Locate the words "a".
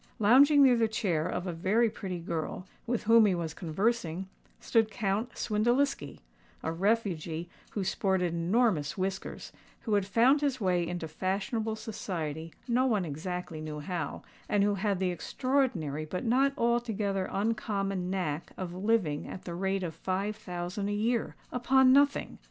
1.45-1.53, 20.89-20.93